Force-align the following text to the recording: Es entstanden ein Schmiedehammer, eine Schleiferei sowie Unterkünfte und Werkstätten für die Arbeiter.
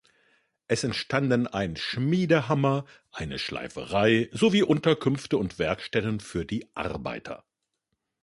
Es 0.67 0.83
entstanden 0.83 1.45
ein 1.45 1.75
Schmiedehammer, 1.75 2.85
eine 3.11 3.37
Schleiferei 3.37 4.29
sowie 4.33 4.63
Unterkünfte 4.63 5.37
und 5.37 5.59
Werkstätten 5.59 6.19
für 6.19 6.43
die 6.43 6.75
Arbeiter. 6.75 7.45